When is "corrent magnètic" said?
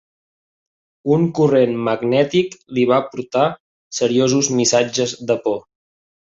1.39-2.57